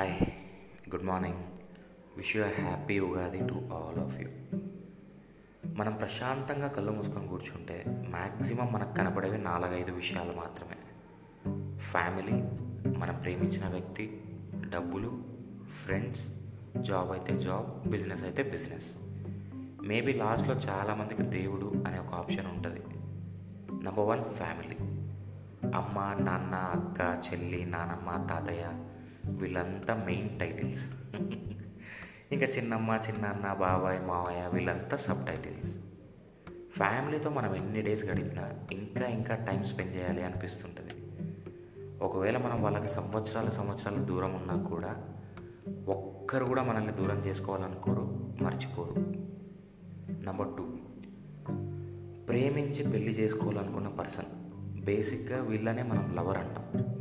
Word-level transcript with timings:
Hi 0.00 0.20
good 0.90 1.02
morning 1.02 1.36
wish 2.16 2.36
you 2.36 2.44
happy 2.44 2.98
Ugadi 2.98 3.38
to 3.38 3.52
all 3.52 4.04
of 4.04 4.20
you 4.20 4.28
మనం 5.74 5.92
ప్రశాంతంగా 5.92 6.68
కళ్ళు 6.68 6.92
మూసుకొని 6.92 7.28
కూర్చుంటే 7.28 7.84
మ్యాక్సిమం 7.88 8.72
మనకు 8.72 8.94
కనపడేవి 8.94 9.38
నాలుగైదు 9.38 9.92
విషయాలు 9.92 10.32
మాత్రమే. 10.32 10.76
ఫ్యామిలీ 11.78 12.32
మనం 12.98 13.14
ప్రేమించిన 13.14 13.68
వ్యక్తి 13.68 14.22
డబ్బులు 14.68 15.22
ఫ్రెండ్స్ 15.84 16.28
జాబ్ 16.80 17.10
అయితే 17.12 17.40
జాబ్ 17.40 17.88
బిజినెస్ 17.88 18.24
అయితే 18.24 18.42
బిజినెస్ 18.42 18.96
మేబీ 19.86 20.12
లాస్ట్లో 20.12 20.54
చాలామందికి 20.54 21.22
దేవుడు 21.22 21.72
అనే 21.86 21.98
ఒక 21.98 22.14
ఆప్షన్ 22.14 22.46
ఉంటుంది. 22.46 22.80
నెంబర్ 23.84 24.06
వన్ 24.06 24.24
ఫ్యామిలీ 24.24 24.76
అమ్మ 25.70 26.24
నాన్న 26.24 26.54
అక్క 26.54 27.22
చెల్లి 27.28 27.66
నానమ్మ 27.66 28.26
తాతయ్య 28.26 28.86
వీళ్ళంతా 29.30 29.94
మెయిన్ 29.94 30.40
టైటిల్స్ 30.40 30.90
ఇంకా 32.32 32.46
చిన్నమ్మ 32.46 33.00
చిన్నన్న 33.08 33.52
బాబాయ్ 33.52 34.00
మావయ్య 34.00 34.50
వీళ్ళంతా 34.52 34.96
సబ్ 34.96 35.26
టైటిల్స్ 35.26 35.78
ఫ్యామిలీతో 36.70 37.30
మనం 37.30 37.54
ఎన్ని 37.54 37.82
డేస్ 37.82 38.04
గడిపినా 38.04 38.54
ఇంకా 38.72 39.06
ఇంకా 39.06 39.34
టైం 39.34 39.64
స్పెండ్ 39.64 39.96
చేయాలి 39.96 40.22
అనిపిస్తుంటుంది. 40.22 40.94
ఒకవేళ 42.02 42.38
మనం 42.38 42.62
వాళ్ళకి 42.62 42.88
సంవత్సరాలు 42.88 43.50
సంవత్సరాలు 43.50 44.04
దూరం 44.04 44.34
ఉన్నా 44.34 44.56
కూడా 44.62 44.92
ఒక్కరు 45.88 46.44
కూడా 46.44 46.62
మనల్ని 46.62 46.92
దూరం 46.92 47.18
చేసుకోవాలనుకోరు 47.18 48.34
మర్చిపోరు. 48.42 48.94
నెంబర్ 50.10 50.48
టూ 50.48 50.64
ప్రేమించి 52.28 52.90
పెళ్ళి 52.90 53.12
చేసుకోవాలనుకున్న 53.12 53.88
పర్సన్ 53.88 54.30
బేసిక్గా 54.84 55.42
వీళ్ళనే 55.42 55.82
మనం 55.82 56.16
లవర్ 56.16 56.38
అంటాం. 56.38 56.99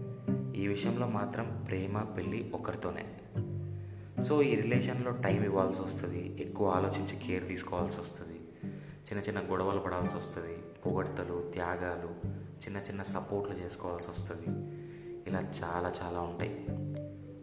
ఈ 0.59 0.68
విషయంలో 0.68 1.08
మాత్రం 1.08 1.66
ప్రేమ 1.67 2.02
పెళ్ళి 2.02 2.52
ఒకరితోనే. 2.53 3.06
సో 4.22 4.42
ఈ 4.42 4.56
రిలేషన్లో 4.56 5.11
టైం 5.11 5.44
ఇవ్వాల్సి 5.44 5.81
వస్తుంది 5.81 6.42
ఎక్కువ 6.42 6.70
ఆలోచించి 6.70 7.28
కేర్ 7.28 7.47
తీసుకోవాల్సి 7.47 8.02
వస్తుంది 8.02 8.39
చిన్న 9.00 9.23
చిన్న 9.23 9.52
గొడవలు 9.52 9.80
పడాల్సి 9.80 10.17
వస్తుంది 10.17 10.58
పొగడ్తలు 10.86 11.52
త్యాగాలు 11.53 12.30
చిన్న 12.36 12.78
చిన్న 12.78 13.03
సపోర్ట్లు 13.03 13.56
చేసుకోవాల్సి 13.56 14.09
వస్తుంది. 14.09 14.73
ఇలా 15.28 15.39
చాలా 15.39 15.92
చాలా 16.03 16.19
ఉంటాయి. 16.19 16.66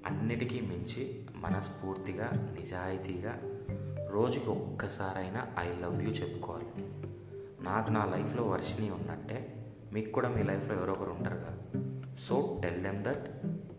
అన్నిటికీ 0.07 0.61
మించి 0.61 1.27
మనస్ఫూర్తిగా 1.35 2.57
నిజాయితీగా 2.61 3.41
రోజుకి 4.11 4.51
ఒక్కసారైనా 4.51 5.47
ఐ 5.59 5.81
లవ్ 5.81 6.03
యూ 6.03 6.11
చెప్పుకోవాలి. 6.11 6.67
నాకు 7.65 7.91
నా 7.91 8.05
లైఫ్లో 8.05 8.43
వర్షిని 8.43 8.91
ఉన్నట్టే 8.91 9.67
మీకు 9.93 10.13
కూడా 10.13 10.29
మీ 10.29 10.43
లైఫ్లో 10.43 10.75
ఎవరో 10.75 10.93
ఒకరు 10.93 11.11
ఉంటారుగా. 11.11 11.76
So 12.19 12.61
tell 12.63 12.83
them 12.83 13.05
that 13.05 13.29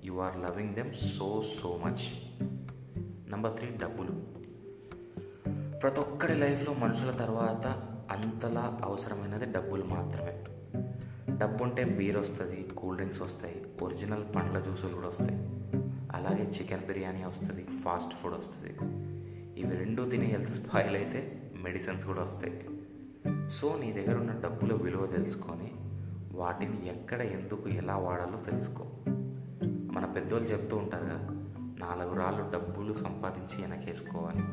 you 0.05 0.19
are 0.19 0.37
loving 0.37 0.75
them 0.75 0.93
so 0.93 1.41
so 1.41 1.81
much 1.85 2.33
number 3.29 3.57
three 3.57 3.67
డబ్బులు. 3.69 4.11
ప్రతి 5.79 5.99
ఒక్కరి 5.99 6.35
లైఫ్లో 6.35 6.73
మనుషుల 6.73 7.11
తర్వాత 7.11 7.67
అంతలా 8.11 8.79
అవసరమైనది 8.83 9.45
డబ్బులు 9.45 9.83
మాత్రమే. 9.85 10.43
డబ్బు 11.37 11.63
ఉంటే 11.63 11.83
బీర్ 11.83 12.17
వస్తుంది 12.17 12.63
కూల్ 12.63 12.95
డ్రింక్స్ 12.95 13.21
వస్తాయి 13.21 13.65
ఒరిజినల్ 13.81 14.35
పండ్ల 14.35 14.59
జ్యూసులు 14.59 14.93
కూడా 14.93 15.07
వస్తాయి. 15.07 15.39
అలాగే 16.11 16.43
చికెన్ 16.43 16.85
బిర్యానీ 16.85 17.23
వస్తుంది 17.23 17.63
ఫాస్ట్ 17.63 18.13
ఫుడ్ 18.13 18.33
వస్తుంది. 18.33 18.73
ఇవి 19.59 19.77
రెండు 19.77 20.03
తిని 20.03 20.25
హెల్త్ 20.25 20.51
స్పాయిల్ 20.51 20.95
అయితే 20.95 21.51
మెడిసిన్స్ 21.63 22.05
కూడా 22.05 22.21
వస్తాయి. 22.21 22.69
సో 23.49 23.79
నీ 23.79 23.93
దగ్గర 23.93 24.17
ఉన్న 24.17 24.31
డబ్బుల 24.31 24.73
విలువ 24.83 25.05
తెలుసుకొని 25.05 25.86
వాటిని 26.37 26.87
ఎక్కడ 26.87 27.21
ఎందుకు 27.21 27.69
ఎలా 27.69 27.97
వాడాలో 27.97 28.37
తెలుసుకో. 28.37 28.83
మన 29.93 30.05
పెద్దోళ్ళు 30.05 30.49
చెప్తూ 30.49 30.77
ఉంటారుగా 30.77 31.17
నాలుగు 31.79 32.15
రాళ్ళు 32.15 32.51
డబ్బులు 32.53 32.93
సంపాదించి 32.93 33.65
వెనకేసుకోవాలి. 33.65 34.43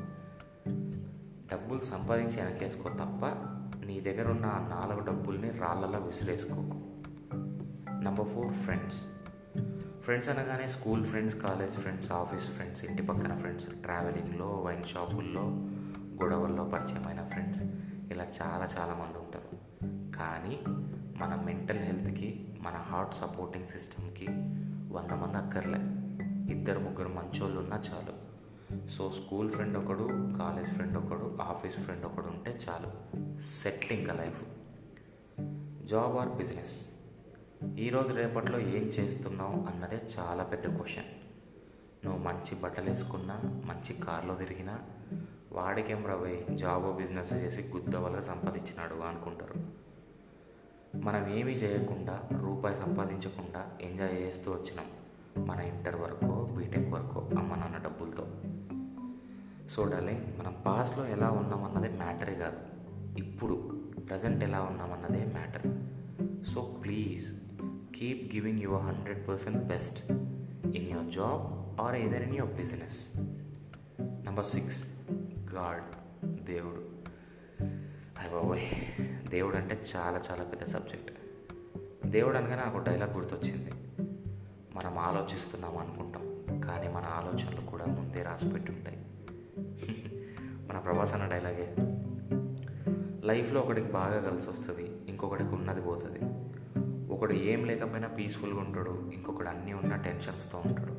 డబ్బులు 1.52 1.78
సంపాదించి 1.78 2.42
వెనకేసుకో 2.42 2.88
తప్ప 2.88 3.26
నీ 3.86 4.00
దగ్గర 4.00 4.30
ఉన్న 4.30 4.46
ఆ 4.46 4.68
నాలుగు 4.68 5.06
డబ్బుల్ని 5.06 5.50
రాళ్ళలా 5.50 5.98
విసిరేసుకోకు. 5.98 6.94
నెంబర్ 8.02 8.28
ఫోర్ 8.28 8.52
ఫ్రెండ్స్ 8.52 9.06
ఫ్రెండ్స్ 10.00 10.28
అనగానే 10.28 10.66
school 10.66 11.04
friends 11.04 11.36
college 11.36 11.72
friends 11.72 12.12
office 12.12 12.50
friends 12.50 12.84
ఇంటి 12.84 13.02
పక్కన 13.02 13.36
ఫ్రెండ్స్ 13.36 13.66
ట్రావెలింగ్లో 13.66 14.46
వైన్ 14.46 14.84
షాపుల్లో 14.84 15.42
గొడవల్లో 16.22 16.64
పరిచయమైన 16.64 17.24
ఫ్రెండ్స్ 17.24 17.62
ఇలా 18.12 18.24
చాలా 18.24 18.68
చాలామంది 18.78 19.18
ఉంటారు. 19.18 19.56
కానీ 20.16 20.62
మన 21.16 21.34
మెంటల్ 21.34 21.78
హెల్త్కి 21.78 22.54
మన 22.60 22.72
హార్ట్ 22.72 23.14
సపోర్టింగ్ 23.14 23.66
సిస్టమ్కి 23.66 24.26
వంద 24.94 25.12
మంది 25.12 25.38
అక్కర్లే. 25.38 25.78
ఇద్దరు 26.54 26.80
ముగ్గురు 26.80 27.08
మంచోళ్ళు 27.08 27.60
ఉన్నా 27.60 27.76
చాలు. 27.76 28.24
సో 28.88 29.10
స్కూల్ 29.10 29.50
ఫ్రెండ్ 29.50 29.78
ఒకడు 29.78 30.04
కాలేజ్ 30.38 30.68
ఫ్రెండ్ 30.68 30.98
ఒకడు 30.98 31.38
ఆఫీస్ 31.42 31.76
ఫ్రెండ్ 31.76 32.06
ఒకడు 32.06 32.26
ఉంటే 32.26 32.58
చాలు. 32.68 32.90
సెటిల్ 33.38 33.98
ఇంకా 33.98 34.14
లైఫ్ 34.14 34.44
జాబ్ 35.84 36.16
ఆర్ 36.16 36.28
బిజినెస్ 36.28 36.88
ఈరోజు 37.78 38.12
రేపట్లో 38.12 38.58
ఏం 38.58 38.82
చేస్తున్నావు 38.82 39.74
అన్నదే 39.74 40.00
చాలా 40.18 40.42
పెద్ద 40.42 40.76
క్వశ్చన్ 40.76 41.04
నువ్వు 42.06 42.22
మంచి 42.22 42.60
బట్టలు 42.60 42.90
వేసుకున్నా 42.90 43.40
మంచి 43.44 43.92
కార్లో 43.92 44.34
తిరిగినా 44.34 44.78
వాడికేం 45.52 46.06
రవై 46.06 46.44
జాబ్ 46.54 46.96
బిజినెస్ 46.96 47.32
చేసి 47.32 47.62
గుద్దవలుగా 47.62 48.20
సంపాదించినాడు 48.20 48.94
అనుకుంటారు. 48.94 49.83
మనం 51.04 51.28
ఏమీ 51.28 51.52
చేయకుండా 51.52 52.22
రూపాయి 52.40 52.76
సంపాదించకుండా 52.76 53.70
ఎంజాయ్ 53.80 54.14
చేస్తూ 54.14 54.52
వచ్చినాం. 54.52 54.86
మన 55.46 55.60
ఇంటర్ 55.60 55.96
వరకు 55.96 56.54
బీటెక్ 56.58 56.94
వరకు 56.94 57.20
అమ్మ 57.38 57.54
నాన్న 57.54 57.76
డబ్బులతో. 57.76 58.26
సో 59.68 59.84
డార్లింగ్ 59.84 60.38
మనం 60.38 60.54
పాస్ట్లో 60.66 61.06
ఎలా 61.06 61.30
ఉన్నామన్నది 61.30 61.88
మ్యాటరే 61.88 62.34
కాదు. 62.34 62.56
ఇప్పుడు 63.18 63.82
ప్రజెంట్ 64.10 64.44
ఎలా 64.44 64.60
ఉన్నామన్నదే 64.60 65.24
matter. 65.24 65.66
So 66.44 66.62
please 66.62 67.34
keep 67.96 68.34
giving 68.34 68.60
your 68.60 68.82
hundred 68.82 69.28
percent 69.28 69.58
best 69.58 70.12
in 70.76 70.90
your 70.90 71.12
job 71.12 71.64
or 71.80 71.94
either 71.94 72.22
in 72.22 72.36
your 72.36 72.54
business. 72.54 73.12
Number 74.00 74.46
six 74.46 74.88
God 75.54 75.84
దేవుడు. 76.44 77.03
అయ్య 78.24 78.36
బాబోయ్ 78.36 78.60
దేవుడు 79.28 79.56
అంటే 79.56 79.82
చాలా 79.96 80.20
చాలా 80.30 80.44
పెద్ద 80.44 80.64
సబ్జెక్ట్. 80.64 81.12
దేవుడు 82.06 82.36
అనగా 82.36 82.56
నాకు 82.56 82.78
డైలాగ్ 82.78 83.16
గుర్తొచ్చింది. 83.16 83.70
మనం 84.74 84.98
ఆలోచిస్తున్నాం 84.98 85.76
అనుకుంటాం 85.76 86.44
కానీ 86.60 86.88
మన 86.88 87.02
ఆలోచనలు 87.06 87.70
కూడా 87.70 87.84
ముందే 87.84 88.22
రాసి 88.22 88.48
పెట్టుంటాయి. 88.48 89.06
మన 90.68 90.78
ప్రభాస్ 90.78 91.14
అన్న 91.14 91.26
డైలాగే 91.26 91.74
లైఫ్లో 93.24 93.60
ఒకడికి 93.60 93.92
బాగా 93.92 94.30
కలిసి 94.30 94.50
వస్తుంది 94.50 94.90
ఇంకొకడికి 95.08 95.50
ఉన్నది 95.50 95.82
పోతుంది. 95.82 96.20
ఒకడు 97.14 97.32
ఏం 97.32 97.64
లేకపోయినా 97.64 98.08
పీస్ఫుల్గా 98.08 98.60
ఉంటాడు 98.60 99.10
ఇంకొకడు 99.14 99.48
అన్నీ 99.48 99.72
ఉన్న 99.72 99.96
టెన్షన్స్తో 99.96 100.62
ఉంటాడు. 100.66 100.92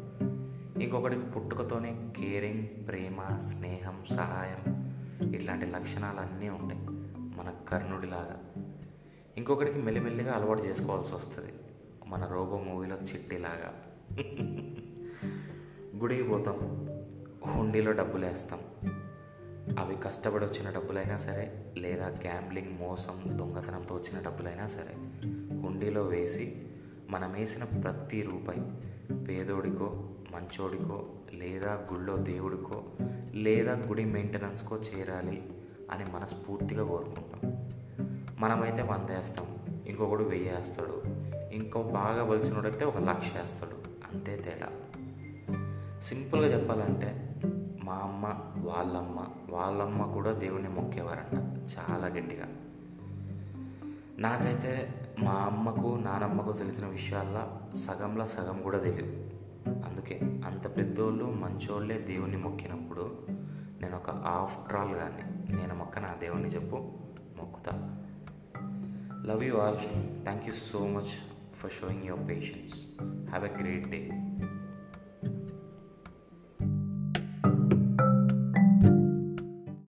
ఇంకొకడికి 0.84 1.22
పుట్టుకతోనే 1.22 2.12
కేరింగ్ 2.18 2.88
ప్రేమ 2.88 3.38
స్నేహం 3.38 4.16
సహాయం 4.16 4.76
ఇట్లాంటి 5.36 5.66
లక్షణాలు 5.66 6.20
అన్నీ 6.20 6.50
ఉంటాయి. 6.50 7.05
మన 7.36 7.54
కర్ణుడిలాగా. 7.70 8.44
ఇంకొకడికి 9.38 9.80
మెల్లిమెల్లిగా 9.80 10.34
అలవాటు 10.34 10.62
చేసుకోవాల్సి 10.62 11.16
వస్తుంది. 11.16 11.54
మన 12.08 12.26
రోబో 12.26 12.58
మూవీలో 12.58 12.96
చిట్టిలాగా. 12.96 13.84
గుడికి 15.96 16.24
పోతాం. 16.24 16.86
హుండీలో 17.48 17.92
డబ్బులు 17.92 18.26
వేస్తాం 18.26 18.60
అవి 19.80 19.96
కష్టపడి 19.96 20.46
వచ్చిన 20.46 20.70
డబ్బులైనా 20.70 21.18
సరే 21.18 21.74
లేదా 21.78 22.08
గ్యాంబ్లింగ్ 22.08 22.80
మోసం 22.80 23.22
దొంగతనంతో 23.26 23.96
వచ్చిన 23.96 24.22
డబ్బులైనా 24.22 24.68
సరే 24.68 24.94
హుండీలో 25.62 26.04
వేసి 26.04 26.66
మనం 27.10 27.34
వేసిన 27.34 27.64
ప్రతి 27.64 28.22
రూపాయి 28.22 28.62
పేదోడికో 29.26 30.10
మంచోడికో 30.32 31.06
లేదా 31.34 31.88
గుళ్ళో 31.92 32.18
దేవుడికో 32.18 32.84
లేదా 33.34 33.74
గుడి 33.74 34.06
మెయింటెనెన్స్కో 34.06 34.78
చేరాలి. 34.78 35.65
అని 35.92 36.06
మనస్ఫూర్తిగా 36.06 36.84
కోరుకుంటాం. 36.84 37.70
మనమైతే 38.40 38.82
వంద 38.82 39.12
వేస్తాం 39.12 39.46
ఇంకొకడు 39.88 40.24
వెయ్యి 40.24 40.56
వేస్తాడు 40.56 41.04
ఇంకో 41.54 41.84
బాగా 41.84 42.24
బలిసినోడైతే 42.24 42.86
ఒక 42.86 42.98
లక్ష 42.98 43.32
వేస్తాడు 43.38 43.76
అంతే 44.12 44.36
తేడా. 44.36 44.70
సింపుల్గా 46.00 46.60
చెప్పాలంటే 46.60 47.36
మా 47.84 47.94
అమ్మ 47.94 48.26
వాళ్ళమ్మ 48.70 49.26
వాళ్ళమ్మ 49.50 50.12
కూడా 50.12 50.32
దేవుని 50.32 50.70
మొక్కేవారంట 50.70 51.40
చాలా 51.80 52.08
గట్టిగా. 52.08 52.48
నాకైతే 54.18 54.90
మా 55.20 55.32
అమ్మకు 55.32 56.00
నానమ్మకు 56.02 56.52
తెలిసిన 56.52 56.86
విషయాల్లో 56.86 57.76
సగంలో 57.76 58.26
సగం 58.26 58.62
కూడా 58.62 58.78
తెలియదు 58.78 59.30
అందుకే 59.68 60.20
అంత 60.46 60.78
పెద్దోళ్ళు 60.78 61.26
మంచోళ్ళే 61.26 61.98
దేవుణ్ణి 61.98 62.38
మొక్కినప్పుడు 62.38 63.18
నేను 63.86 63.98
ఒక 63.98 64.10
ఆఫ్టర్ 64.10 64.78
ఆల్ 64.78 64.96
కానీ 64.96 65.56
నేను 65.56 65.76
మొక్క 65.76 66.00
నా 66.00 66.16
దేవుణ్ణి 66.16 66.50
చెప్పు 66.50 66.76
మొక్కుతా. 67.38 67.72
Love 69.26 69.44
you 69.44 69.58
all 69.58 69.78
thank 70.24 70.48
you 70.48 70.54
so 70.54 70.88
much 70.88 71.12
for 71.56 71.72
showing 71.72 72.04
your 72.04 72.30
patience 72.30 72.88
have 73.30 73.46
a 73.46 73.58
great 73.58 73.90
day 73.90 74.10